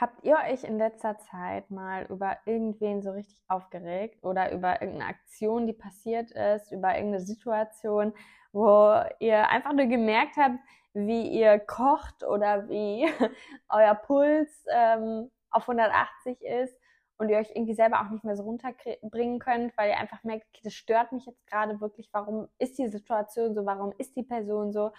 [0.00, 5.10] Habt ihr euch in letzter Zeit mal über irgendwen so richtig aufgeregt oder über irgendeine
[5.10, 8.14] Aktion, die passiert ist, über irgendeine Situation,
[8.52, 10.54] wo ihr einfach nur gemerkt habt,
[10.94, 13.08] wie ihr kocht oder wie
[13.70, 16.78] euer Puls ähm, auf 180 ist
[17.16, 20.46] und ihr euch irgendwie selber auch nicht mehr so runterbringen könnt, weil ihr einfach merkt,
[20.62, 24.72] das stört mich jetzt gerade wirklich, warum ist die Situation so, warum ist die Person
[24.72, 24.92] so.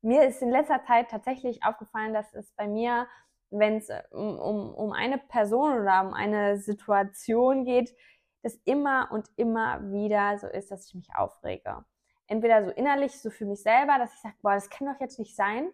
[0.00, 3.08] Mir ist in letzter Zeit tatsächlich aufgefallen, dass es bei mir
[3.58, 7.94] wenn es um, um, um eine Person oder um eine Situation geht,
[8.42, 11.84] das immer und immer wieder so ist, dass ich mich aufrege.
[12.26, 15.18] Entweder so innerlich, so für mich selber, dass ich sage, boah, das kann doch jetzt
[15.18, 15.70] nicht sein.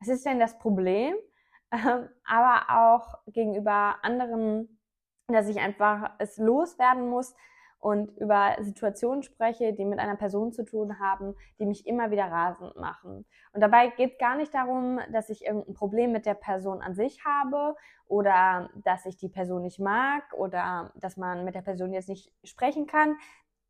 [0.00, 1.14] Was ist denn das Problem?
[1.70, 4.80] Ähm, aber auch gegenüber anderen,
[5.26, 7.34] dass ich einfach es loswerden muss,
[7.80, 12.24] und über Situationen spreche, die mit einer Person zu tun haben, die mich immer wieder
[12.24, 13.24] rasend machen.
[13.52, 16.94] Und dabei geht es gar nicht darum, dass ich irgendein Problem mit der Person an
[16.94, 21.92] sich habe oder dass ich die Person nicht mag oder dass man mit der Person
[21.92, 23.16] jetzt nicht sprechen kann.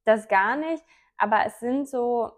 [0.05, 0.83] Das gar nicht.
[1.19, 2.33] Aber es sind so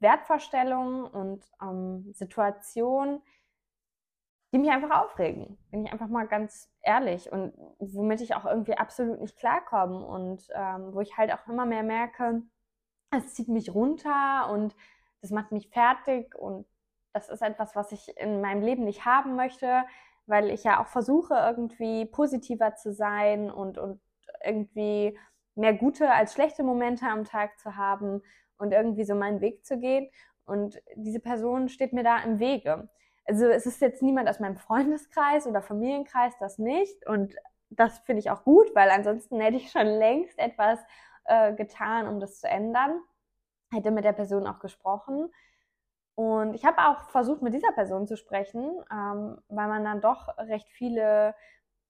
[0.00, 3.22] Wertvorstellungen und ähm, Situationen,
[4.52, 8.78] die mich einfach aufregen, bin ich einfach mal ganz ehrlich und womit ich auch irgendwie
[8.78, 12.42] absolut nicht klarkomme und ähm, wo ich halt auch immer mehr merke,
[13.10, 14.74] es zieht mich runter und
[15.20, 16.66] das macht mich fertig und
[17.12, 19.84] das ist etwas, was ich in meinem Leben nicht haben möchte,
[20.26, 24.00] weil ich ja auch versuche, irgendwie positiver zu sein und, und
[24.44, 25.18] irgendwie
[25.54, 28.22] mehr gute als schlechte Momente am Tag zu haben
[28.58, 30.10] und irgendwie so meinen Weg zu gehen.
[30.44, 32.88] Und diese Person steht mir da im Wege
[33.28, 37.06] also es ist jetzt niemand aus meinem Freundeskreis oder Familienkreis, das nicht.
[37.06, 37.36] Und
[37.70, 40.78] das finde ich auch gut, weil ansonsten hätte ich schon längst etwas
[41.24, 43.00] äh, getan, um das zu ändern.
[43.70, 45.30] Hätte mit der Person auch gesprochen.
[46.14, 50.36] Und ich habe auch versucht, mit dieser Person zu sprechen, ähm, weil man dann doch
[50.38, 51.34] recht viele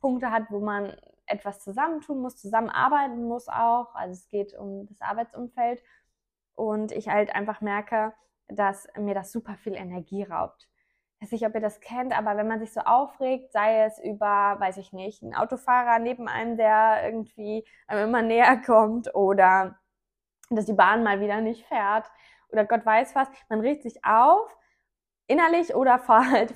[0.00, 3.94] Punkte hat, wo man etwas zusammentun muss, zusammenarbeiten muss auch.
[3.94, 5.82] Also es geht um das Arbeitsumfeld.
[6.56, 8.12] Und ich halt einfach merke,
[8.48, 10.68] dass mir das super viel Energie raubt
[11.20, 14.56] weiß nicht, ob ihr das kennt, aber wenn man sich so aufregt, sei es über,
[14.58, 19.78] weiß ich nicht, einen Autofahrer neben einem, der irgendwie einem immer näher kommt oder
[20.50, 22.06] dass die Bahn mal wieder nicht fährt
[22.50, 24.56] oder Gott weiß was, man regt sich auf,
[25.26, 26.54] innerlich oder halt,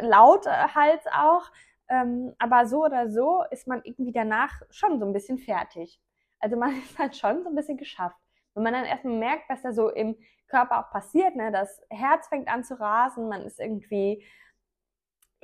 [0.00, 1.50] laut Hals auch,
[1.88, 6.00] ähm, aber so oder so ist man irgendwie danach schon so ein bisschen fertig.
[6.40, 8.18] Also man ist halt schon so ein bisschen geschafft.
[8.54, 10.16] Wenn man dann erstmal merkt, was da so im
[10.48, 11.50] Körper auch passiert, ne?
[11.50, 14.24] das Herz fängt an zu rasen, man ist irgendwie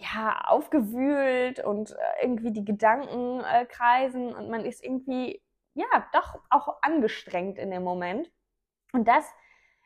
[0.01, 5.43] ja, aufgewühlt und äh, irgendwie die Gedanken äh, kreisen und man ist irgendwie,
[5.75, 8.31] ja, doch auch angestrengt in dem Moment.
[8.93, 9.27] Und das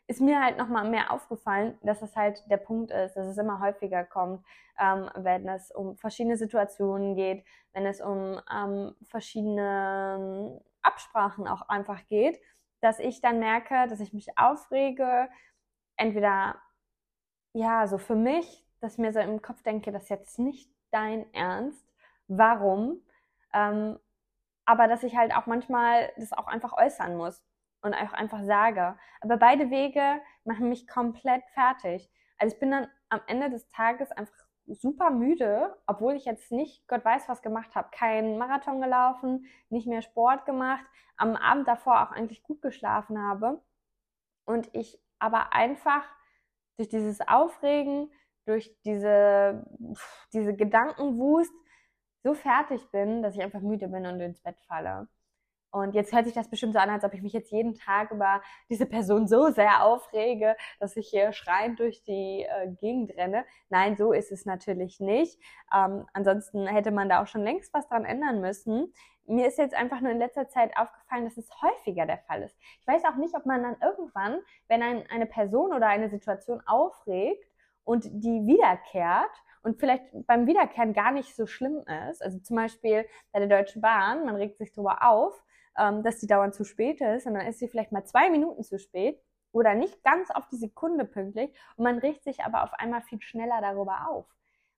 [0.06, 3.60] ist mir halt nochmal mehr aufgefallen, dass es halt der Punkt ist, dass es immer
[3.60, 4.44] häufiger kommt,
[4.78, 12.06] ähm, wenn es um verschiedene Situationen geht, wenn es um ähm, verschiedene Absprachen auch einfach
[12.06, 12.38] geht
[12.84, 15.28] dass ich dann merke, dass ich mich aufrege,
[15.96, 16.60] entweder
[17.54, 20.70] ja, so für mich, dass ich mir so im Kopf denke, das ist jetzt nicht
[20.90, 21.86] dein Ernst,
[22.28, 23.00] warum?
[23.54, 23.98] Ähm,
[24.66, 27.42] aber dass ich halt auch manchmal das auch einfach äußern muss
[27.80, 28.98] und auch einfach sage.
[29.20, 32.10] Aber beide Wege machen mich komplett fertig.
[32.38, 36.86] Also ich bin dann am Ende des Tages einfach super müde, obwohl ich jetzt nicht
[36.88, 37.88] Gott weiß was gemacht habe.
[37.92, 40.84] Kein Marathon gelaufen, nicht mehr Sport gemacht,
[41.16, 43.62] am Abend davor auch eigentlich gut geschlafen habe.
[44.44, 46.04] Und ich aber einfach
[46.76, 48.10] durch dieses Aufregen,
[48.46, 49.64] durch diese,
[50.32, 51.52] diese Gedankenwust
[52.22, 55.08] so fertig bin, dass ich einfach müde bin und ins Bett falle.
[55.74, 58.12] Und jetzt hört sich das bestimmt so an, als ob ich mich jetzt jeden Tag
[58.12, 58.40] über
[58.70, 63.44] diese Person so sehr aufrege, dass ich hier schreiend durch die äh, Gegend renne.
[63.70, 65.36] Nein, so ist es natürlich nicht.
[65.74, 68.94] Ähm, ansonsten hätte man da auch schon längst was dran ändern müssen.
[69.26, 72.56] Mir ist jetzt einfach nur in letzter Zeit aufgefallen, dass es häufiger der Fall ist.
[72.80, 76.62] Ich weiß auch nicht, ob man dann irgendwann, wenn ein, eine Person oder eine Situation
[76.66, 77.50] aufregt
[77.82, 79.32] und die wiederkehrt,
[79.64, 82.22] und vielleicht beim Wiederkehren gar nicht so schlimm ist.
[82.22, 85.42] Also zum Beispiel bei der Deutschen Bahn, man regt sich darüber auf,
[85.78, 88.78] ähm, dass die dauernd zu spät ist dann ist sie vielleicht mal zwei Minuten zu
[88.78, 89.20] spät
[89.52, 93.20] oder nicht ganz auf die Sekunde pünktlich und man regt sich aber auf einmal viel
[93.20, 94.26] schneller darüber auf.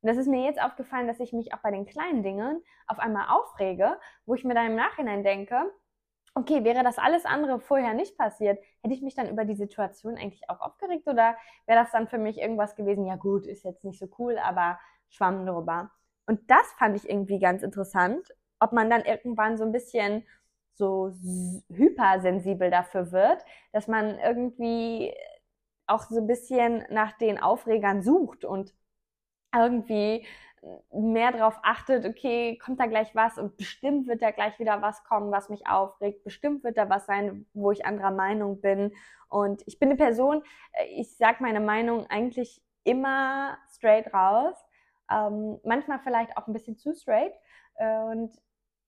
[0.02, 2.98] Und das ist mir jetzt aufgefallen, dass ich mich auch bei den kleinen Dingen auf
[2.98, 5.72] einmal aufrege, wo ich mir dann im Nachhinein denke,
[6.34, 10.18] okay, wäre das alles andere vorher nicht passiert, hätte ich mich dann über die Situation
[10.18, 11.34] eigentlich auch aufgeregt oder
[11.64, 14.78] wäre das dann für mich irgendwas gewesen, ja gut, ist jetzt nicht so cool, aber
[15.08, 15.90] schwamm drüber.
[16.26, 20.26] Und das fand ich irgendwie ganz interessant, ob man dann irgendwann so ein bisschen
[20.76, 21.12] so
[21.68, 25.14] hypersensibel dafür wird, dass man irgendwie
[25.86, 28.74] auch so ein bisschen nach den Aufregern sucht und
[29.54, 30.26] irgendwie
[30.92, 35.04] mehr darauf achtet, okay, kommt da gleich was und bestimmt wird da gleich wieder was
[35.04, 38.92] kommen, was mich aufregt, bestimmt wird da was sein, wo ich anderer Meinung bin.
[39.28, 40.42] Und ich bin eine Person,
[40.72, 44.54] äh, ich sage meine Meinung eigentlich immer straight raus,
[45.10, 47.34] ähm, manchmal vielleicht auch ein bisschen zu straight.
[47.78, 48.32] Und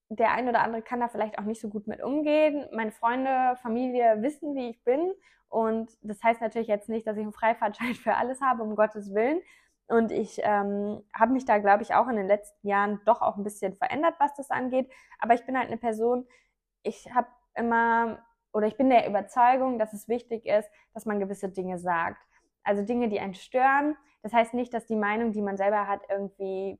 [0.09, 2.67] der ein oder andere kann da vielleicht auch nicht so gut mit umgehen.
[2.73, 5.13] Meine Freunde, Familie wissen, wie ich bin.
[5.47, 9.13] Und das heißt natürlich jetzt nicht, dass ich einen Freifahrtschein für alles habe, um Gottes
[9.13, 9.41] Willen.
[9.87, 13.37] Und ich ähm, habe mich da, glaube ich, auch in den letzten Jahren doch auch
[13.37, 14.89] ein bisschen verändert, was das angeht.
[15.19, 16.27] Aber ich bin halt eine Person,
[16.83, 18.19] ich habe immer
[18.51, 22.21] oder ich bin der Überzeugung, dass es wichtig ist, dass man gewisse Dinge sagt.
[22.63, 23.95] Also Dinge, die einen stören.
[24.21, 26.79] Das heißt nicht, dass die Meinung, die man selber hat, irgendwie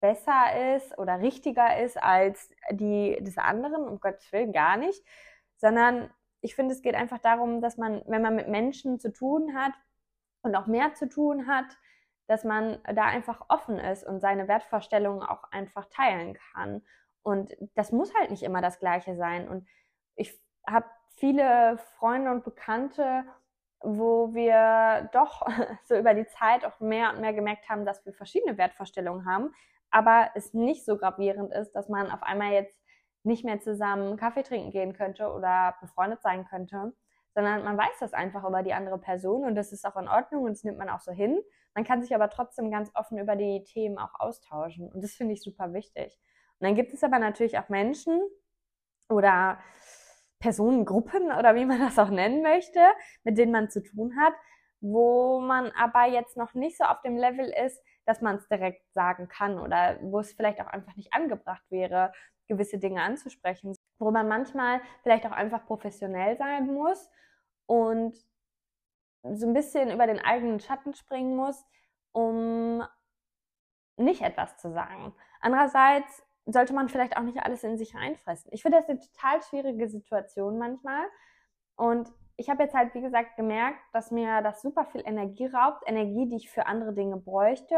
[0.00, 5.04] besser ist oder richtiger ist als die des anderen, um Gottes Willen gar nicht,
[5.56, 6.10] sondern
[6.40, 9.72] ich finde, es geht einfach darum, dass man, wenn man mit Menschen zu tun hat
[10.42, 11.66] und auch mehr zu tun hat,
[12.28, 16.82] dass man da einfach offen ist und seine Wertvorstellungen auch einfach teilen kann.
[17.22, 19.48] Und das muss halt nicht immer das Gleiche sein.
[19.48, 19.66] Und
[20.14, 20.86] ich habe
[21.16, 23.24] viele Freunde und Bekannte,
[23.80, 25.46] wo wir doch
[25.84, 29.54] so über die Zeit auch mehr und mehr gemerkt haben, dass wir verschiedene Wertvorstellungen haben,
[29.90, 32.76] aber es nicht so gravierend ist, dass man auf einmal jetzt
[33.24, 36.92] nicht mehr zusammen Kaffee trinken gehen könnte oder befreundet sein könnte,
[37.34, 40.44] sondern man weiß das einfach über die andere Person und das ist auch in Ordnung
[40.44, 41.38] und das nimmt man auch so hin.
[41.74, 45.34] Man kann sich aber trotzdem ganz offen über die Themen auch austauschen und das finde
[45.34, 46.18] ich super wichtig.
[46.58, 48.20] Und dann gibt es aber natürlich auch Menschen
[49.08, 49.58] oder
[50.40, 52.80] Personengruppen oder wie man das auch nennen möchte,
[53.24, 54.34] mit denen man zu tun hat,
[54.80, 58.90] wo man aber jetzt noch nicht so auf dem Level ist, dass man es direkt
[58.92, 62.12] sagen kann oder wo es vielleicht auch einfach nicht angebracht wäre,
[62.46, 67.10] gewisse Dinge anzusprechen, wo man manchmal vielleicht auch einfach professionell sein muss
[67.66, 68.16] und
[69.22, 71.64] so ein bisschen über den eigenen Schatten springen muss,
[72.12, 72.82] um
[73.96, 75.14] nicht etwas zu sagen.
[75.40, 78.50] Andererseits sollte man vielleicht auch nicht alles in sich reinfressen.
[78.54, 81.04] Ich finde das eine total schwierige Situation manchmal.
[81.76, 85.82] Und ich habe jetzt halt, wie gesagt, gemerkt, dass mir das super viel Energie raubt.
[85.86, 87.76] Energie, die ich für andere Dinge bräuchte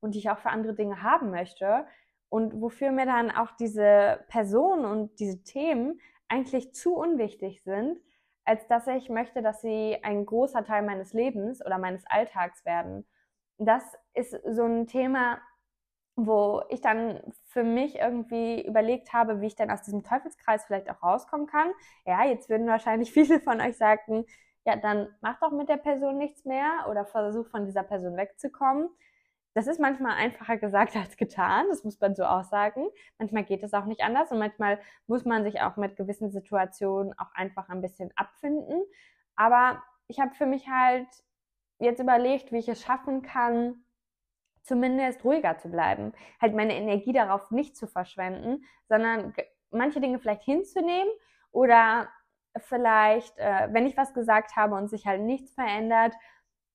[0.00, 1.84] und die ich auch für andere Dinge haben möchte.
[2.28, 7.98] Und wofür mir dann auch diese Personen und diese Themen eigentlich zu unwichtig sind,
[8.44, 13.04] als dass ich möchte, dass sie ein großer Teil meines Lebens oder meines Alltags werden.
[13.58, 13.82] Das
[14.14, 15.40] ist so ein Thema,
[16.16, 20.90] wo ich dann für mich irgendwie überlegt habe, wie ich dann aus diesem Teufelskreis vielleicht
[20.90, 21.72] auch rauskommen kann.
[22.06, 24.24] Ja, jetzt würden wahrscheinlich viele von euch sagen,
[24.64, 28.88] ja, dann mach doch mit der Person nichts mehr oder versuch von dieser Person wegzukommen.
[29.54, 32.88] Das ist manchmal einfacher gesagt als getan, das muss man so auch sagen.
[33.18, 37.18] Manchmal geht es auch nicht anders und manchmal muss man sich auch mit gewissen Situationen
[37.18, 38.82] auch einfach ein bisschen abfinden.
[39.34, 41.08] Aber ich habe für mich halt
[41.78, 43.85] jetzt überlegt, wie ich es schaffen kann,
[44.66, 49.34] zumindest ruhiger zu bleiben, halt meine Energie darauf nicht zu verschwenden, sondern
[49.70, 51.12] manche Dinge vielleicht hinzunehmen
[51.50, 52.08] oder
[52.58, 56.14] vielleicht, äh, wenn ich was gesagt habe und sich halt nichts verändert,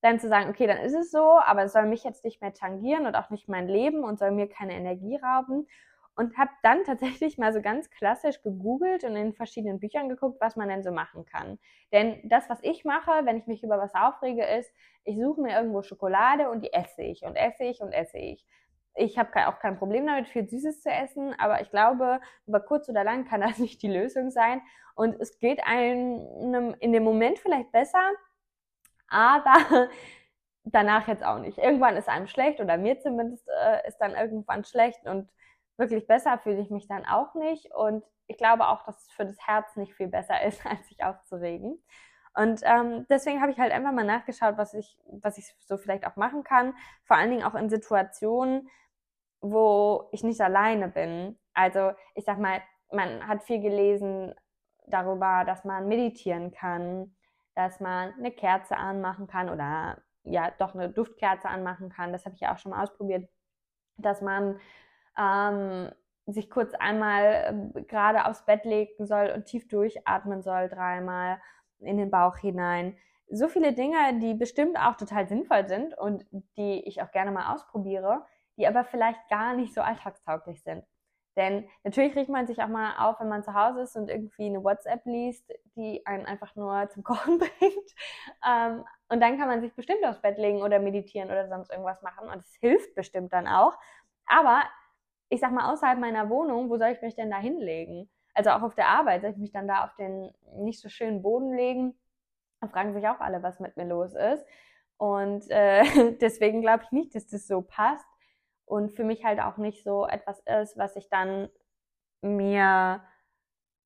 [0.02, 2.54] dann zu sagen, okay, dann ist es so, aber es soll mich jetzt nicht mehr
[2.54, 5.68] tangieren und auch nicht mein Leben und soll mir keine Energie rauben
[6.16, 10.56] und habe dann tatsächlich mal so ganz klassisch gegoogelt und in verschiedenen Büchern geguckt, was
[10.56, 11.60] man denn so machen kann.
[11.92, 14.72] Denn das, was ich mache, wenn ich mich über was aufrege, ist,
[15.04, 18.46] ich suche mir irgendwo Schokolade und die esse ich und esse ich und esse ich.
[18.94, 22.90] Ich habe auch kein Problem damit, viel Süßes zu essen, aber ich glaube, über kurz
[22.90, 24.62] oder lang kann das nicht die Lösung sein.
[24.96, 28.12] Und es geht einem in dem Moment vielleicht besser,
[29.08, 29.56] aber
[30.64, 31.58] danach jetzt auch nicht.
[31.58, 35.30] Irgendwann ist einem schlecht oder mir zumindest äh, ist dann irgendwann schlecht und
[35.82, 37.74] wirklich besser fühle ich mich dann auch nicht.
[37.74, 41.04] Und ich glaube auch, dass es für das Herz nicht viel besser ist, als sich
[41.04, 41.84] aufzuregen.
[42.34, 46.08] Und ähm, deswegen habe ich halt einfach mal nachgeschaut, was ich, was ich so vielleicht
[46.08, 46.74] auch machen kann.
[47.04, 48.70] Vor allen Dingen auch in Situationen,
[49.42, 51.38] wo ich nicht alleine bin.
[51.54, 54.34] Also ich sag mal, man hat viel gelesen
[54.88, 57.16] darüber, dass man meditieren kann,
[57.56, 62.14] dass man eine Kerze anmachen kann oder ja, doch eine Duftkerze anmachen kann.
[62.14, 63.28] Das habe ich ja auch schon mal ausprobiert,
[63.98, 64.60] dass man
[65.18, 65.92] ähm,
[66.28, 71.42] sich kurz einmal äh, gerade aufs Bett legen soll und tief durchatmen soll, dreimal
[71.80, 72.98] in den Bauch hinein.
[73.30, 76.26] So viele Dinge, die bestimmt auch total sinnvoll sind und
[76.58, 78.26] die ich auch gerne mal ausprobiere,
[78.58, 80.84] die aber vielleicht gar nicht so alltagstauglich sind.
[81.38, 84.48] Denn natürlich riecht man sich auch mal auf, wenn man zu Hause ist und irgendwie
[84.48, 87.96] eine WhatsApp liest, die einen einfach nur zum Kochen bringt.
[88.46, 92.02] Ähm, und dann kann man sich bestimmt aufs Bett legen oder meditieren oder sonst irgendwas
[92.02, 92.28] machen.
[92.28, 93.78] Und es hilft bestimmt dann auch.
[94.26, 94.62] Aber
[95.32, 98.10] ich sag mal, außerhalb meiner Wohnung, wo soll ich mich denn da hinlegen?
[98.34, 101.22] Also auch auf der Arbeit, soll ich mich dann da auf den nicht so schönen
[101.22, 101.98] Boden legen?
[102.60, 104.46] Da fragen sich auch alle, was mit mir los ist.
[104.98, 105.84] Und äh,
[106.22, 108.06] deswegen glaube ich nicht, dass das so passt.
[108.66, 111.50] und für mich halt auch nicht so etwas ist, was ich dann
[112.22, 113.02] mir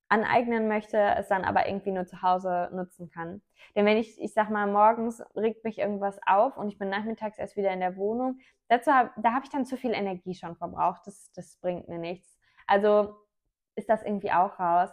[0.08, 3.42] aneignen möchte, es dann aber irgendwie nur zu Hause nutzen kann.
[3.76, 7.38] Denn wenn ich, ich sag mal, morgens regt mich irgendwas auf und ich bin nachmittags
[7.38, 10.56] erst wieder in der Wohnung, dazu hab, da habe ich dann zu viel Energie schon
[10.56, 11.02] verbraucht.
[11.06, 12.40] Das, das bringt mir nichts.
[12.68, 13.16] Also
[13.76, 14.90] ist das irgendwie auch raus.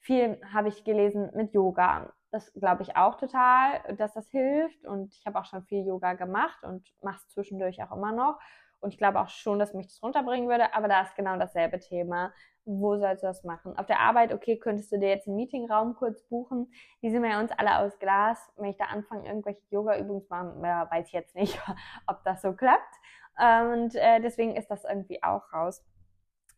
[0.00, 2.12] Viel habe ich gelesen mit Yoga.
[2.30, 4.84] Das glaube ich auch total, dass das hilft.
[4.84, 8.38] Und ich habe auch schon viel Yoga gemacht und mache es zwischendurch auch immer noch.
[8.80, 10.74] Und ich glaube auch schon, dass mich das runterbringen würde.
[10.74, 12.32] Aber da ist genau dasselbe Thema
[12.66, 13.78] wo sollst du das machen?
[13.78, 16.70] Auf der Arbeit, okay, könntest du dir jetzt einen Meetingraum kurz buchen.
[17.00, 18.52] Die sind ja uns alle aus Glas.
[18.56, 21.58] Wenn ich da anfange, irgendwelche Yoga-Übungen zu machen, ja, weiß ich jetzt nicht,
[22.08, 22.94] ob das so klappt.
[23.38, 25.84] Und äh, deswegen ist das irgendwie auch raus.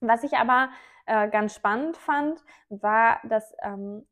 [0.00, 0.70] Was ich aber
[1.06, 4.06] äh, ganz spannend fand, war, dass ähm,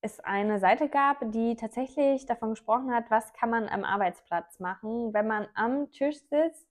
[0.00, 5.12] es eine Seite gab, die tatsächlich davon gesprochen hat, was kann man am Arbeitsplatz machen,
[5.12, 6.66] wenn man am Tisch sitzt,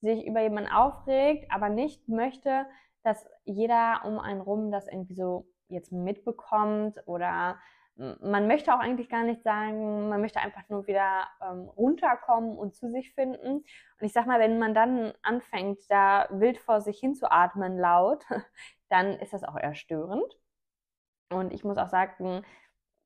[0.00, 2.66] sich über jemanden aufregt, aber nicht möchte,
[3.02, 7.58] dass jeder um einen rum das irgendwie so jetzt mitbekommt oder
[8.20, 12.74] man möchte auch eigentlich gar nicht sagen, man möchte einfach nur wieder ähm, runterkommen und
[12.74, 13.56] zu sich finden.
[13.56, 13.64] Und
[14.00, 18.24] ich sag mal, wenn man dann anfängt, da wild vor sich hinzuatmen laut,
[18.88, 20.38] dann ist das auch eher störend.
[21.30, 22.42] Und ich muss auch sagen,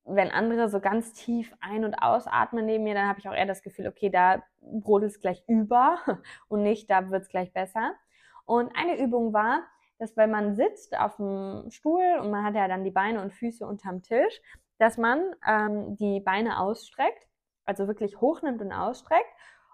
[0.05, 3.45] wenn andere so ganz tief ein- und ausatmen neben mir, dann habe ich auch eher
[3.45, 5.97] das Gefühl, okay, da brodelt es gleich über
[6.47, 7.93] und nicht, da wird es gleich besser.
[8.45, 9.63] Und eine Übung war,
[9.97, 13.33] dass wenn man sitzt auf dem Stuhl und man hat ja dann die Beine und
[13.33, 14.41] Füße unterm Tisch,
[14.77, 17.27] dass man ähm, die Beine ausstreckt,
[17.65, 19.29] also wirklich hochnimmt und ausstreckt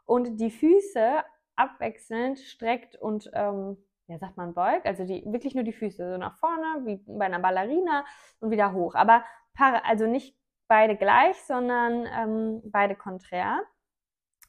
[0.05, 1.23] und die Füße
[1.55, 6.17] abwechselnd streckt und, ähm, ja, sagt man, beugt, also die, wirklich nur die Füße so
[6.17, 8.05] nach vorne, wie bei einer Ballerina
[8.39, 8.95] und wieder hoch.
[8.95, 9.23] Aber
[9.58, 10.36] also nicht
[10.67, 13.62] beide gleich, sondern ähm, beide konträr.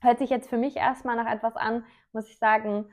[0.00, 2.88] Hört sich jetzt für mich erstmal nach etwas an, muss ich sagen,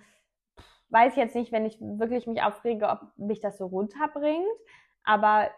[0.89, 4.47] weiß jetzt nicht, wenn ich wirklich mich aufrege, ob mich das so runterbringt,
[5.03, 5.49] aber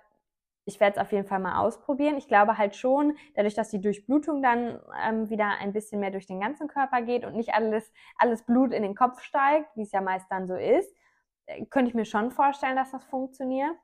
[0.66, 2.18] ich werde es auf jeden Fall mal ausprobieren.
[2.18, 6.28] Ich glaube halt schon, dadurch, dass die Durchblutung dann ähm, wieder ein bisschen mehr durch
[6.28, 9.92] den ganzen Körper geht und nicht alles, alles Blut in den Kopf steigt, wie es
[9.92, 10.94] ja meist dann so ist,
[11.48, 13.76] äh, könnte ich mir schon vorstellen, dass das funktioniert.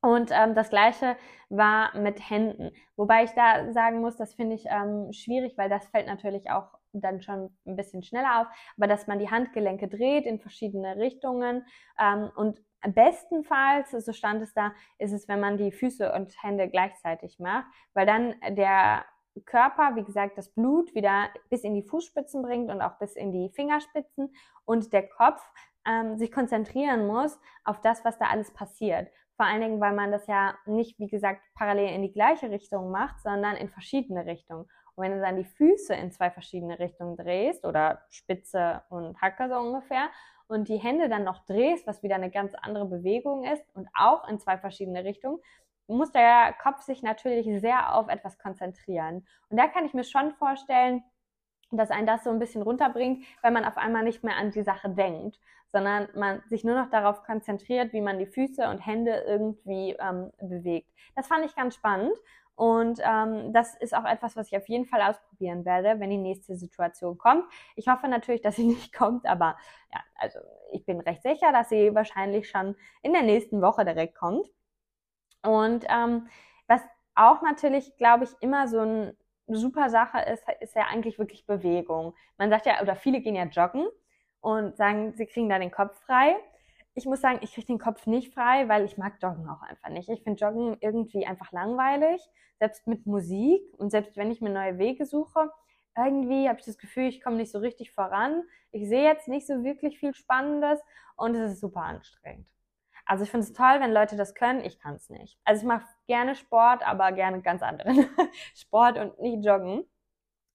[0.00, 1.16] Und ähm, das gleiche
[1.48, 2.70] war mit Händen.
[2.96, 6.78] Wobei ich da sagen muss, das finde ich ähm, schwierig, weil das fällt natürlich auch
[6.92, 11.66] dann schon ein bisschen schneller auf, aber dass man die Handgelenke dreht in verschiedene Richtungen
[12.00, 16.68] ähm, und bestenfalls, so stand es da, ist es, wenn man die Füße und Hände
[16.68, 19.04] gleichzeitig macht, weil dann der
[19.44, 23.32] Körper, wie gesagt, das Blut wieder bis in die Fußspitzen bringt und auch bis in
[23.32, 24.32] die Fingerspitzen
[24.64, 25.42] und der Kopf
[25.86, 29.08] ähm, sich konzentrieren muss auf das, was da alles passiert.
[29.38, 32.90] Vor allen Dingen, weil man das ja nicht, wie gesagt, parallel in die gleiche Richtung
[32.90, 34.62] macht, sondern in verschiedene Richtungen.
[34.96, 39.48] Und wenn du dann die Füße in zwei verschiedene Richtungen drehst oder Spitze und Hacke
[39.48, 40.08] so ungefähr
[40.48, 44.28] und die Hände dann noch drehst, was wieder eine ganz andere Bewegung ist und auch
[44.28, 45.38] in zwei verschiedene Richtungen,
[45.86, 49.24] muss der Kopf sich natürlich sehr auf etwas konzentrieren.
[49.50, 51.04] Und da kann ich mir schon vorstellen,
[51.70, 54.62] dass ein das so ein bisschen runterbringt, weil man auf einmal nicht mehr an die
[54.62, 59.24] Sache denkt, sondern man sich nur noch darauf konzentriert, wie man die Füße und Hände
[59.26, 60.90] irgendwie ähm, bewegt.
[61.14, 62.16] Das fand ich ganz spannend
[62.58, 66.16] und ähm, das ist auch etwas, was ich auf jeden Fall ausprobieren werde, wenn die
[66.16, 67.44] nächste Situation kommt.
[67.76, 69.56] Ich hoffe natürlich, dass sie nicht kommt, aber
[69.94, 70.40] ja, also
[70.72, 74.50] ich bin recht sicher, dass sie wahrscheinlich schon in der nächsten Woche direkt kommt.
[75.44, 76.26] Und ähm,
[76.66, 76.82] was
[77.14, 79.16] auch natürlich, glaube ich, immer so ein,
[79.48, 82.14] eine super Sache ist, ist ja eigentlich wirklich Bewegung.
[82.36, 83.88] Man sagt ja, oder viele gehen ja joggen
[84.40, 86.36] und sagen, sie kriegen da den Kopf frei
[86.98, 89.88] ich muss sagen, ich kriege den Kopf nicht frei, weil ich mag Joggen auch einfach
[89.88, 90.08] nicht.
[90.08, 92.20] Ich finde Joggen irgendwie einfach langweilig,
[92.58, 95.50] selbst mit Musik und selbst wenn ich mir neue Wege suche,
[95.96, 98.42] irgendwie habe ich das Gefühl, ich komme nicht so richtig voran.
[98.72, 100.80] Ich sehe jetzt nicht so wirklich viel Spannendes
[101.16, 102.48] und es ist super anstrengend.
[103.06, 104.64] Also ich finde es toll, wenn Leute das können.
[104.64, 105.38] Ich kann es nicht.
[105.44, 108.08] Also ich mache gerne Sport, aber gerne ganz anderen
[108.54, 109.84] Sport und nicht Joggen.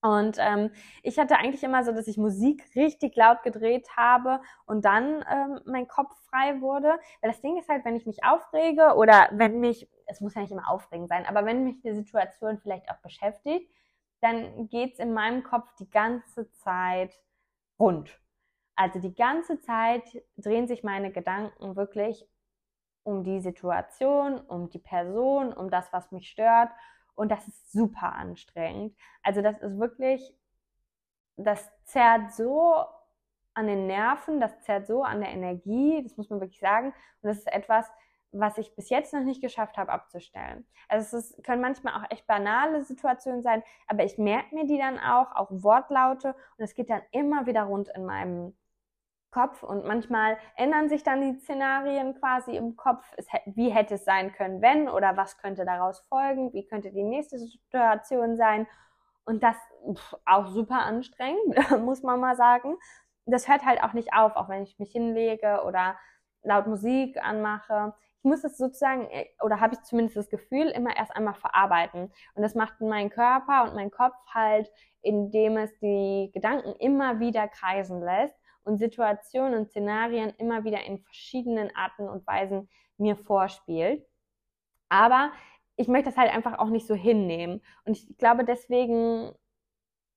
[0.04, 4.84] Und ähm, ich hatte eigentlich immer so, dass ich Musik richtig laut gedreht habe und
[4.84, 7.00] dann ähm, mein Kopf frei wurde.
[7.22, 10.42] Weil das Ding ist halt, wenn ich mich aufrege oder wenn mich, es muss ja
[10.42, 13.72] nicht immer aufregend sein, aber wenn mich die Situation vielleicht auch beschäftigt,
[14.20, 17.18] dann geht's in meinem Kopf die ganze Zeit
[17.80, 18.20] rund.
[18.76, 20.04] Also die ganze Zeit
[20.36, 22.28] drehen sich meine Gedanken wirklich
[23.04, 26.70] um die Situation, um die Person, um das, was mich stört.
[27.16, 28.96] Und das ist super anstrengend.
[29.22, 30.36] Also das ist wirklich,
[31.38, 32.86] das zerrt so
[33.54, 36.88] an den Nerven, das zerrt so an der Energie, das muss man wirklich sagen.
[36.88, 37.88] Und das ist etwas,
[38.32, 40.66] was ich bis jetzt noch nicht geschafft habe abzustellen.
[40.90, 44.80] Also es ist, können manchmal auch echt banale Situationen sein, aber ich merke mir die
[44.80, 48.56] dann auch, auch Wortlaute und es geht dann immer wieder rund in meinem
[49.34, 53.04] Kopf und manchmal ändern sich dann die Szenarien quasi im Kopf.
[53.18, 56.54] Es, wie hätte es sein können, wenn oder was könnte daraus folgen?
[56.54, 58.68] Wie könnte die nächste Situation sein?
[59.26, 59.56] Und das
[59.92, 62.78] pff, auch super anstrengend, muss man mal sagen.
[63.26, 65.98] Das hört halt auch nicht auf, auch wenn ich mich hinlege oder
[66.44, 67.94] laut Musik anmache.
[68.20, 72.12] Ich muss es sozusagen, äh, oder habe ich zumindest das Gefühl, immer erst einmal verarbeiten.
[72.36, 74.72] Und das macht mein Körper und mein Kopf halt,
[75.02, 81.00] indem es die Gedanken immer wieder kreisen lässt und Situationen und Szenarien immer wieder in
[81.00, 84.06] verschiedenen Arten und Weisen mir vorspielt.
[84.90, 85.32] Aber
[85.76, 87.62] ich möchte das halt einfach auch nicht so hinnehmen.
[87.86, 89.34] Und ich glaube, deswegen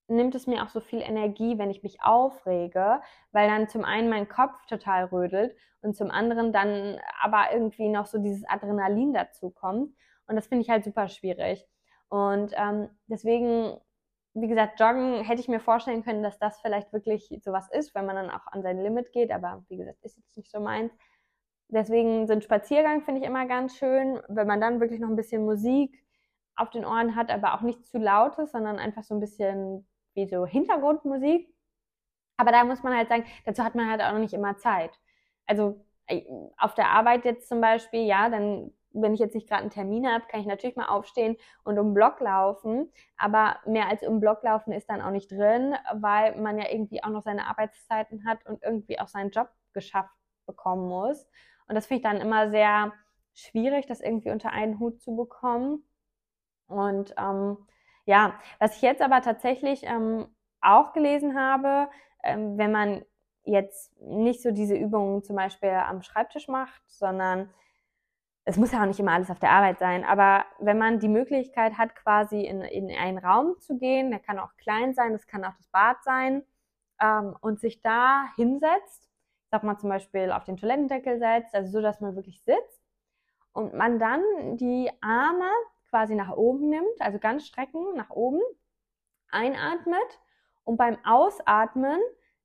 [0.08, 3.00] nimmt es mir auch so viel Energie, wenn ich mich aufrege,
[3.32, 8.06] weil dann zum einen mein Kopf total rödelt und zum anderen dann aber irgendwie noch
[8.06, 9.94] so dieses Adrenalin dazu kommt.
[10.26, 11.66] Und das finde ich halt super schwierig.
[12.08, 13.80] Und ähm, deswegen,
[14.38, 18.04] wie gesagt, Joggen hätte ich mir vorstellen können, dass das vielleicht wirklich sowas ist, wenn
[18.04, 19.30] man dann auch an sein Limit geht.
[19.32, 20.92] Aber wie gesagt, ist jetzt nicht so meins.
[21.68, 25.44] Deswegen sind Spaziergang finde ich immer ganz schön, wenn man dann wirklich noch ein bisschen
[25.44, 26.04] Musik
[26.54, 30.26] auf den Ohren hat, aber auch nicht zu lautes, sondern einfach so ein bisschen wie
[30.28, 31.48] so Hintergrundmusik.
[32.36, 34.92] Aber da muss man halt sagen, dazu hat man halt auch noch nicht immer Zeit.
[35.46, 36.24] Also äh,
[36.58, 38.72] auf der Arbeit jetzt zum Beispiel, ja, dann,
[39.02, 41.94] wenn ich jetzt nicht gerade einen Termin habe, kann ich natürlich mal aufstehen und um
[41.94, 42.90] Block laufen.
[43.16, 47.02] Aber mehr als um Block laufen ist dann auch nicht drin, weil man ja irgendwie
[47.02, 50.14] auch noch seine Arbeitszeiten hat und irgendwie auch seinen Job geschafft
[50.46, 51.26] bekommen muss.
[51.68, 52.92] Und das finde ich dann immer sehr
[53.34, 55.84] schwierig, das irgendwie unter einen Hut zu bekommen.
[56.68, 57.58] Und ähm,
[58.06, 60.26] ja, was ich jetzt aber tatsächlich ähm,
[60.60, 61.88] auch gelesen habe,
[62.22, 63.04] ähm, wenn man
[63.44, 67.50] jetzt nicht so diese Übungen zum Beispiel am Schreibtisch macht, sondern
[68.46, 71.08] es muss ja auch nicht immer alles auf der Arbeit sein, aber wenn man die
[71.08, 75.26] Möglichkeit hat, quasi in, in einen Raum zu gehen, der kann auch klein sein, das
[75.26, 76.42] kann auch das Bad sein,
[77.00, 79.06] ähm, und sich da hinsetzt
[79.50, 82.82] sag mal zum Beispiel auf den Toilettendeckel setzt, also so, dass man wirklich sitzt
[83.52, 84.22] und man dann
[84.56, 85.50] die Arme
[85.88, 88.40] quasi nach oben nimmt, also ganz strecken nach oben,
[89.30, 90.20] einatmet
[90.64, 91.98] und beim Ausatmen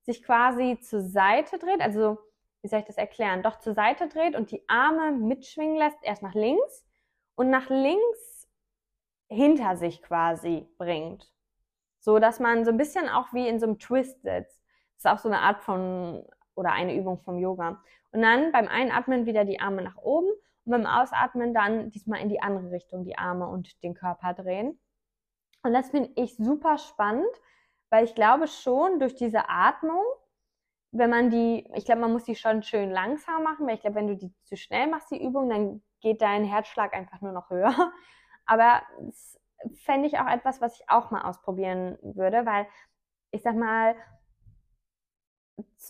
[0.03, 2.17] sich quasi zur Seite dreht, also
[2.61, 6.21] wie soll ich das erklären, doch zur Seite dreht und die Arme mitschwingen lässt, erst
[6.21, 6.85] nach links
[7.35, 8.49] und nach links
[9.29, 11.31] hinter sich quasi bringt.
[11.99, 14.61] So dass man so ein bisschen auch wie in so einem Twist sitzt.
[14.95, 17.81] Das ist auch so eine Art von oder eine Übung vom Yoga.
[18.11, 20.29] Und dann beim Einatmen wieder die Arme nach oben
[20.65, 24.79] und beim Ausatmen dann diesmal in die andere Richtung die Arme und den Körper drehen.
[25.63, 27.29] Und das finde ich super spannend,
[27.89, 30.03] weil ich glaube schon durch diese Atmung,
[30.91, 33.95] wenn man die, ich glaube, man muss die schon schön langsam machen, weil ich glaube,
[33.95, 37.49] wenn du die zu schnell machst, die Übung, dann geht dein Herzschlag einfach nur noch
[37.49, 37.73] höher.
[38.45, 39.39] Aber das
[39.83, 42.67] fände ich auch etwas, was ich auch mal ausprobieren würde, weil
[43.31, 43.95] ich sag mal,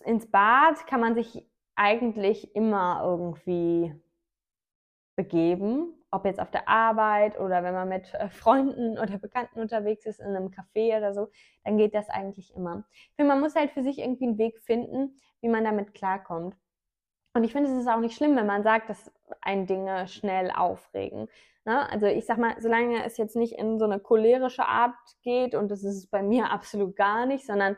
[0.06, 3.94] ins Bad kann man sich eigentlich immer irgendwie
[5.16, 10.06] begeben, ob jetzt auf der Arbeit oder wenn man mit äh, Freunden oder Bekannten unterwegs
[10.06, 11.30] ist in einem Café oder so,
[11.64, 12.84] dann geht das eigentlich immer.
[12.92, 16.56] Ich finde, man muss halt für sich irgendwie einen Weg finden, wie man damit klarkommt.
[17.34, 20.52] Und ich finde, es ist auch nicht schlimm, wenn man sagt, dass ein Dinge schnell
[20.52, 21.30] aufregen.
[21.64, 21.90] Ne?
[21.90, 25.70] Also ich sag mal, solange es jetzt nicht in so eine cholerische Art geht, und
[25.70, 27.78] das ist bei mir absolut gar nicht, sondern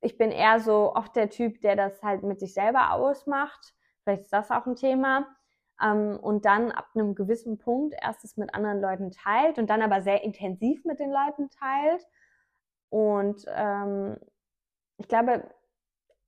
[0.00, 3.74] ich bin eher so oft der Typ, der das halt mit sich selber ausmacht.
[4.02, 5.26] Vielleicht ist das auch ein Thema.
[5.82, 9.82] Ähm, und dann ab einem gewissen Punkt erst es mit anderen Leuten teilt und dann
[9.82, 12.06] aber sehr intensiv mit den Leuten teilt.
[12.88, 14.16] Und ähm,
[14.98, 15.44] ich glaube,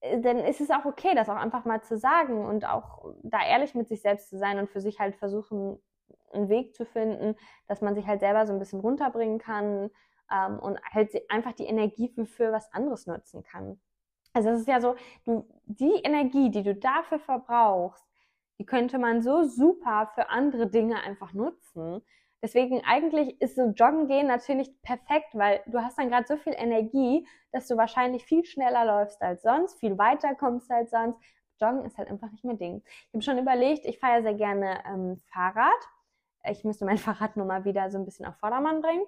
[0.00, 3.38] äh, dann ist es auch okay, das auch einfach mal zu sagen und auch da
[3.46, 5.78] ehrlich mit sich selbst zu sein und für sich halt versuchen,
[6.32, 7.36] einen Weg zu finden,
[7.68, 9.90] dass man sich halt selber so ein bisschen runterbringen kann,
[10.30, 13.80] ähm, und halt einfach die Energie für, für was anderes nutzen kann.
[14.32, 18.04] Also es ist ja so, du, die Energie, die du dafür verbrauchst,
[18.58, 22.02] die könnte man so super für andere Dinge einfach nutzen.
[22.42, 26.54] Deswegen eigentlich ist so Joggen gehen natürlich perfekt, weil du hast dann gerade so viel
[26.56, 31.18] Energie, dass du wahrscheinlich viel schneller läufst als sonst, viel weiter kommst als sonst.
[31.60, 32.82] Joggen ist halt einfach nicht mehr Ding.
[32.86, 35.88] Ich habe schon überlegt, ich fahre ja sehr gerne ähm, Fahrrad.
[36.48, 39.04] Ich müsste mein Fahrrad nur mal wieder so ein bisschen auf Vordermann bringen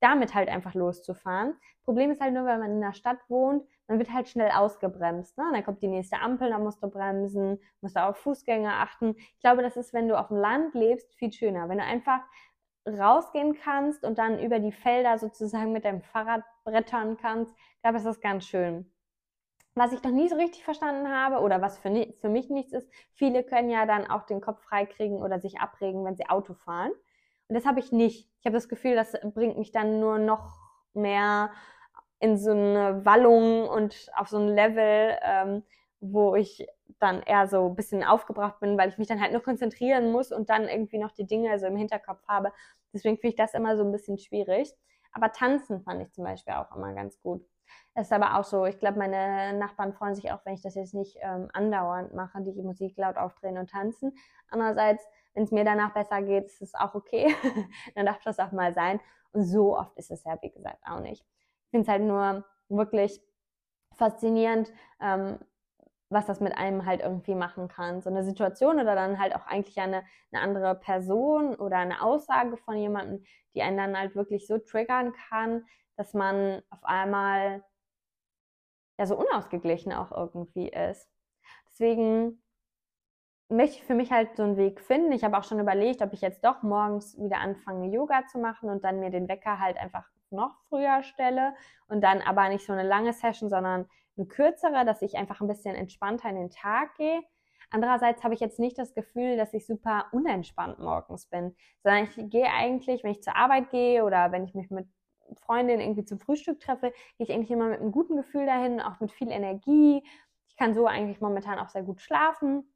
[0.00, 1.54] damit halt einfach loszufahren.
[1.84, 5.36] Problem ist halt nur, wenn man in der Stadt wohnt, man wird halt schnell ausgebremst.
[5.36, 5.44] Ne?
[5.52, 9.16] Dann kommt die nächste Ampel, dann musst du bremsen, musst du auf Fußgänger achten.
[9.16, 11.68] Ich glaube, das ist, wenn du auf dem Land lebst, viel schöner.
[11.68, 12.20] Wenn du einfach
[12.86, 17.98] rausgehen kannst und dann über die Felder sozusagen mit deinem Fahrrad brettern kannst, ich glaube,
[17.98, 18.88] das ist ganz schön.
[19.74, 22.88] Was ich noch nie so richtig verstanden habe oder was für, für mich nichts ist,
[23.14, 26.92] viele können ja dann auch den Kopf freikriegen oder sich abregen, wenn sie Auto fahren.
[27.48, 28.30] Und das habe ich nicht.
[28.38, 30.60] Ich habe das Gefühl, das bringt mich dann nur noch
[30.94, 31.50] mehr
[32.20, 35.62] in so eine Wallung und auf so ein Level, ähm,
[36.00, 36.66] wo ich
[36.98, 40.30] dann eher so ein bisschen aufgebracht bin, weil ich mich dann halt nur konzentrieren muss
[40.30, 42.52] und dann irgendwie noch die Dinge so im Hinterkopf habe.
[42.92, 44.74] Deswegen finde ich das immer so ein bisschen schwierig.
[45.12, 47.44] Aber tanzen fand ich zum Beispiel auch immer ganz gut.
[47.94, 50.74] Das ist aber auch so, ich glaube, meine Nachbarn freuen sich auch, wenn ich das
[50.74, 54.12] jetzt nicht ähm, andauernd mache, die Musik laut aufdrehen und tanzen.
[54.48, 55.04] Andererseits,
[55.34, 57.34] wenn es mir danach besser geht, ist es auch okay.
[57.94, 59.00] dann darf das auch mal sein.
[59.32, 61.24] Und so oft ist es ja, wie gesagt, auch nicht.
[61.70, 63.20] Finde es halt nur wirklich
[63.96, 65.38] faszinierend, ähm,
[66.08, 68.00] was das mit einem halt irgendwie machen kann.
[68.00, 70.02] So eine Situation oder dann halt auch eigentlich eine,
[70.32, 75.12] eine andere Person oder eine Aussage von jemandem, die einen dann halt wirklich so triggern
[75.12, 75.64] kann,
[75.96, 77.64] dass man auf einmal
[78.98, 81.08] ja so unausgeglichen auch irgendwie ist.
[81.68, 82.42] Deswegen
[83.48, 85.12] möchte ich für mich halt so einen Weg finden.
[85.12, 88.70] Ich habe auch schon überlegt, ob ich jetzt doch morgens wieder anfange, Yoga zu machen
[88.70, 91.54] und dann mir den Wecker halt einfach noch früher stelle
[91.88, 95.48] und dann aber nicht so eine lange Session, sondern eine kürzere, dass ich einfach ein
[95.48, 97.22] bisschen entspannter in den Tag gehe.
[97.70, 102.30] Andererseits habe ich jetzt nicht das Gefühl, dass ich super unentspannt morgens bin, sondern ich
[102.30, 104.88] gehe eigentlich, wenn ich zur Arbeit gehe oder wenn ich mich mit
[105.36, 108.98] Freundinnen irgendwie zum Frühstück treffe, gehe ich eigentlich immer mit einem guten Gefühl dahin, auch
[108.98, 110.02] mit viel Energie.
[110.48, 112.74] Ich kann so eigentlich momentan auch sehr gut schlafen.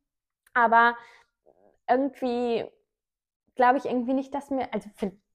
[0.54, 0.96] Aber
[1.88, 2.64] irgendwie
[3.56, 4.88] glaube ich irgendwie nicht, dass mir, also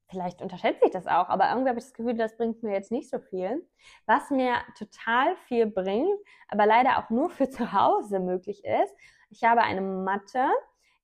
[0.10, 2.92] vielleicht unterschätze ich das auch, aber irgendwie habe ich das Gefühl, das bringt mir jetzt
[2.92, 3.68] nicht so viel.
[4.06, 8.94] Was mir total viel bringt, aber leider auch nur für zu Hause möglich ist,
[9.30, 10.48] ich habe eine Matte,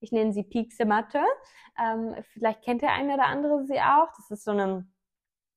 [0.00, 1.22] ich nenne sie Piekse-Matte.
[1.80, 4.08] Ähm, vielleicht kennt der eine oder andere sie auch.
[4.16, 4.86] Das ist so eine,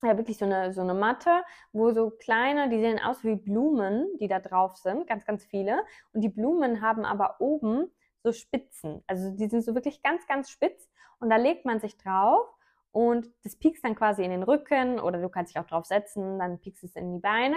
[0.02, 4.06] ja, wirklich so eine, so eine Matte, wo so kleine, die sehen aus wie Blumen,
[4.18, 5.84] die da drauf sind, ganz, ganz viele.
[6.12, 7.90] Und die Blumen haben aber oben
[8.22, 9.02] so Spitzen.
[9.06, 10.88] Also die sind so wirklich ganz, ganz spitz.
[11.18, 12.46] Und da legt man sich drauf
[12.92, 16.38] und das piekst dann quasi in den Rücken oder du kannst dich auch drauf setzen,
[16.38, 17.56] dann piekst es in die Beine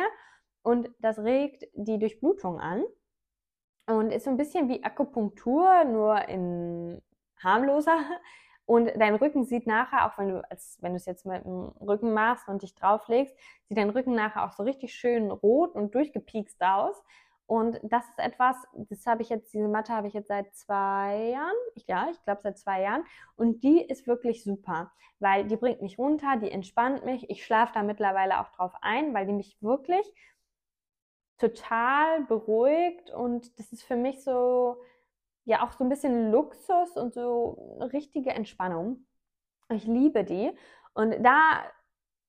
[0.62, 2.84] und das regt die Durchblutung an
[3.88, 7.02] und ist so ein bisschen wie Akupunktur, nur in
[7.42, 7.98] harmloser.
[8.66, 11.74] Und dein Rücken sieht nachher, auch wenn du als wenn du es jetzt mit dem
[11.82, 13.36] Rücken machst und dich drauflegst,
[13.68, 16.96] sieht dein Rücken nachher auch so richtig schön rot und durchgepiekst aus.
[17.46, 21.32] Und das ist etwas, das habe ich jetzt, diese Matte habe ich jetzt seit zwei
[21.34, 21.56] Jahren.
[21.88, 23.04] Ja, ich glaube seit zwei Jahren.
[23.36, 27.30] Und die ist wirklich super, weil die bringt mich runter, die entspannt mich.
[27.30, 30.06] Ich schlafe da mittlerweile auch drauf ein, weil die mich wirklich
[31.38, 33.12] total beruhigt.
[33.12, 34.78] Und das ist für mich so,
[35.46, 39.06] ja, auch so ein bisschen Luxus und so richtige Entspannung.
[39.70, 40.52] Ich liebe die.
[40.94, 41.64] Und da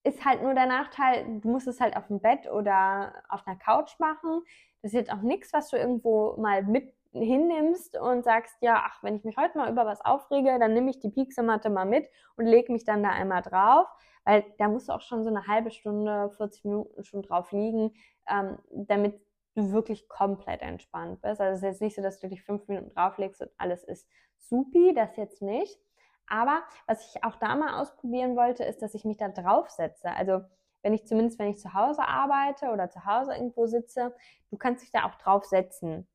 [0.04, 3.56] ist halt nur der Nachteil, du musst es halt auf dem Bett oder auf einer
[3.56, 4.42] Couch machen.
[4.82, 9.02] Das ist jetzt auch nichts, was du irgendwo mal mit hinnimmst und sagst, ja, ach,
[9.02, 12.08] wenn ich mich heute mal über was aufrege, dann nehme ich die Pixematte mal mit
[12.36, 13.86] und lege mich dann da einmal drauf,
[14.24, 17.94] weil da musst du auch schon so eine halbe Stunde, 40 Minuten schon drauf liegen,
[18.28, 19.20] ähm, damit
[19.54, 21.40] du wirklich komplett entspannt bist.
[21.40, 24.08] Also es ist jetzt nicht so, dass du dich fünf Minuten drauflegst und alles ist
[24.38, 25.78] supi, das jetzt nicht.
[26.26, 30.10] Aber was ich auch da mal ausprobieren wollte, ist, dass ich mich da draufsetze.
[30.10, 30.40] Also
[30.82, 34.14] wenn ich zumindest, wenn ich zu Hause arbeite oder zu Hause irgendwo sitze,
[34.50, 36.06] du kannst dich da auch drauf setzen.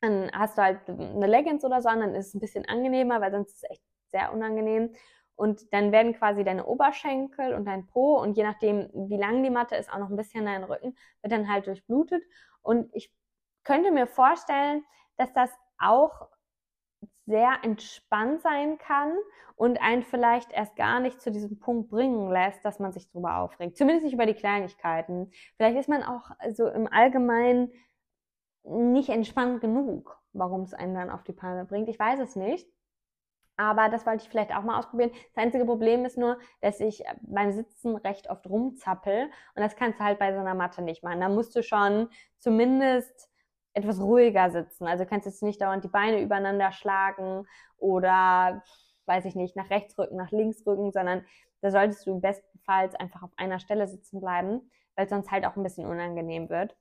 [0.00, 3.20] Dann hast du halt eine Leggings oder so an, dann ist es ein bisschen angenehmer,
[3.20, 4.94] weil sonst ist es echt sehr unangenehm.
[5.36, 9.50] Und dann werden quasi deine Oberschenkel und dein Po und je nachdem, wie lang die
[9.50, 12.22] Matte ist, auch noch ein bisschen dein Rücken, wird dann halt durchblutet.
[12.62, 13.10] Und ich
[13.64, 14.84] könnte mir vorstellen,
[15.16, 16.28] dass das auch
[17.26, 19.12] sehr entspannt sein kann
[19.56, 23.36] und einen vielleicht erst gar nicht zu diesem Punkt bringen lässt, dass man sich darüber
[23.36, 23.76] aufregt.
[23.76, 25.30] Zumindest nicht über die Kleinigkeiten.
[25.56, 27.72] Vielleicht ist man auch so im Allgemeinen
[28.64, 31.88] nicht entspannt genug, warum es einen dann auf die Palme bringt.
[31.88, 32.68] Ich weiß es nicht.
[33.56, 35.10] Aber das wollte ich vielleicht auch mal ausprobieren.
[35.34, 39.24] Das einzige Problem ist nur, dass ich beim Sitzen recht oft rumzappel.
[39.24, 41.20] Und das kannst du halt bei so einer Matte nicht machen.
[41.20, 43.29] Da musst du schon zumindest
[43.72, 44.86] etwas ruhiger sitzen.
[44.86, 48.62] Also kannst jetzt nicht dauernd die Beine übereinander schlagen oder,
[49.06, 51.24] weiß ich nicht, nach rechts rücken, nach links rücken, sondern
[51.60, 55.62] da solltest du bestenfalls einfach auf einer Stelle sitzen bleiben, weil sonst halt auch ein
[55.62, 56.76] bisschen unangenehm wird,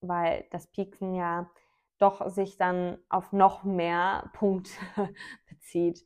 [0.00, 1.50] weil das Pieksen ja
[1.98, 4.72] doch sich dann auf noch mehr Punkte
[5.48, 6.04] bezieht.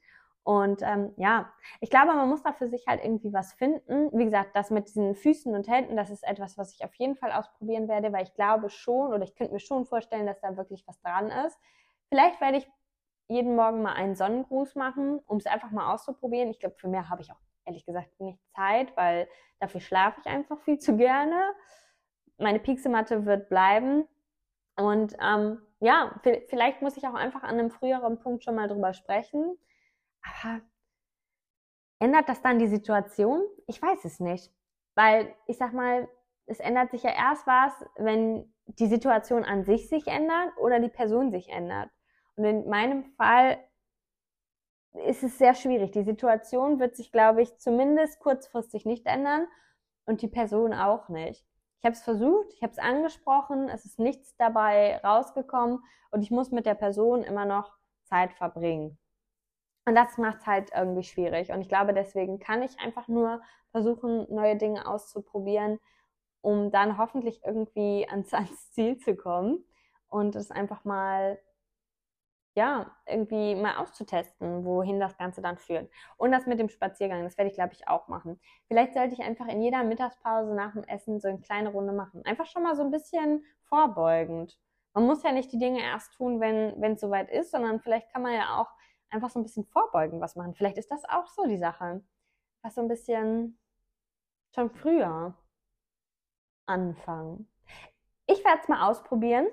[0.48, 4.08] Und ähm, ja, ich glaube, man muss da für sich halt irgendwie was finden.
[4.18, 7.16] Wie gesagt, das mit diesen Füßen und Händen, das ist etwas, was ich auf jeden
[7.16, 10.56] Fall ausprobieren werde, weil ich glaube schon oder ich könnte mir schon vorstellen, dass da
[10.56, 11.61] wirklich was dran ist.
[12.08, 12.70] Vielleicht werde ich
[13.28, 16.48] jeden Morgen mal einen Sonnengruß machen, um es einfach mal auszuprobieren.
[16.48, 19.28] Ich glaube, für mehr habe ich auch ehrlich gesagt nicht Zeit, weil
[19.61, 21.38] dafür schlafe ich einfach viel zu gerne.
[22.38, 24.08] Meine Pixematte wird bleiben.
[24.76, 28.94] Und ähm, ja, vielleicht muss ich auch einfach an einem früheren Punkt schon mal drüber
[28.94, 29.58] sprechen
[30.22, 30.61] aber
[31.98, 33.42] ändert das dann die Situation?
[33.66, 34.52] Ich weiß es nicht.
[34.94, 36.09] Weil ich sag mal,
[36.46, 40.88] es ändert sich ja erst was, wenn die Situation an sich sich ändert oder die
[40.88, 41.90] Person sich ändert.
[42.37, 43.59] Und in meinem Fall
[45.07, 45.92] ist es sehr schwierig.
[45.92, 49.46] Die Situation wird sich, glaube ich, zumindest kurzfristig nicht ändern
[50.07, 51.44] und die Person auch nicht.
[51.78, 56.31] Ich habe es versucht, ich habe es angesprochen, es ist nichts dabei rausgekommen und ich
[56.31, 57.72] muss mit der Person immer noch
[58.04, 58.98] Zeit verbringen.
[59.88, 61.51] Und das macht es halt irgendwie schwierig.
[61.51, 65.81] Und ich glaube, deswegen kann ich einfach nur versuchen, neue Dinge auszuprobieren,
[66.42, 69.64] um dann hoffentlich irgendwie ans, ans Ziel zu kommen
[70.11, 71.38] und es einfach mal
[72.55, 75.90] ja, irgendwie mal auszutesten, wohin das Ganze dann führt.
[76.18, 78.38] Und das mit dem Spaziergang, das werde ich, glaube ich, auch machen.
[78.66, 82.22] Vielleicht sollte ich einfach in jeder Mittagspause nach dem Essen so eine kleine Runde machen.
[82.27, 84.59] Einfach schon mal so ein bisschen vorbeugend.
[84.92, 88.20] Man muss ja nicht die Dinge erst tun, wenn es soweit ist, sondern vielleicht kann
[88.20, 88.78] man ja auch
[89.11, 90.55] einfach so ein bisschen vorbeugend was machen.
[90.55, 92.03] Vielleicht ist das auch so die Sache.
[92.62, 93.59] Was so ein bisschen
[94.55, 95.35] schon früher
[96.66, 97.49] anfangen.
[98.27, 99.47] Ich werde es mal ausprobieren.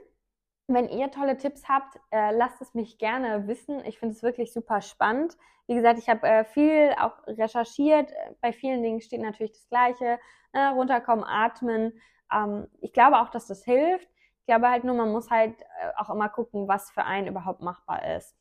[0.68, 3.86] Wenn ihr tolle Tipps habt, äh, lasst es mich gerne wissen.
[3.86, 5.38] Ich finde es wirklich super spannend.
[5.68, 8.12] Wie gesagt, ich habe äh, viel auch recherchiert.
[8.42, 10.20] Bei vielen Dingen steht natürlich das Gleiche.
[10.54, 12.02] Äh, runterkommen, atmen.
[12.32, 14.10] Ähm, ich glaube auch, dass das hilft.
[14.40, 17.62] Ich glaube halt nur, man muss halt äh, auch immer gucken, was für einen überhaupt
[17.62, 18.36] machbar ist.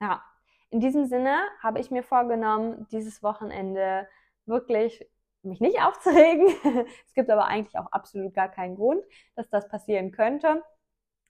[0.00, 0.22] Ja,
[0.70, 4.08] in diesem Sinne habe ich mir vorgenommen, dieses Wochenende
[4.46, 5.06] wirklich
[5.42, 6.46] mich nicht aufzuregen.
[7.06, 9.04] es gibt aber eigentlich auch absolut gar keinen Grund,
[9.34, 10.62] dass das passieren könnte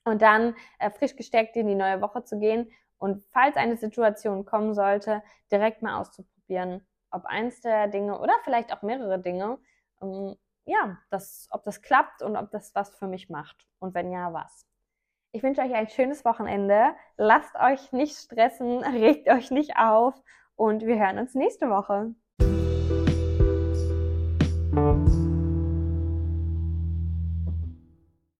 [0.05, 4.45] und dann äh, frisch gesteckt in die neue Woche zu gehen und falls eine Situation
[4.45, 9.57] kommen sollte, direkt mal auszuprobieren, ob eins der Dinge oder vielleicht auch mehrere Dinge,
[10.01, 14.11] ähm, ja, das, ob das klappt und ob das was für mich macht und wenn
[14.11, 14.68] ja, was.
[15.31, 16.95] Ich wünsche euch ein schönes Wochenende.
[17.17, 20.15] Lasst euch nicht stressen, regt euch nicht auf
[20.55, 22.15] und wir hören uns nächste Woche.